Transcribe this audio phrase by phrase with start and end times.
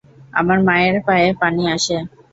[0.33, 1.97] আমার মায়ের পায়ে পানি আসে।